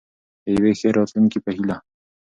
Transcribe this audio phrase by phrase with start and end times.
[0.43, 1.77] د یوې ښې راتلونکې په هیله.